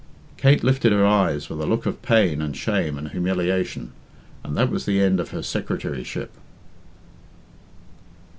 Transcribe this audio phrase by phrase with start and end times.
[0.35, 3.91] Kate lifted her eyes with a look of pain and shame and humiliation,
[4.43, 6.31] and that was the end of her secretaryship.